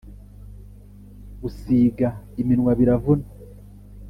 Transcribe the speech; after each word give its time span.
gusiga 1.41 2.07
iminwa 2.41 2.71
biravuna 2.79 3.27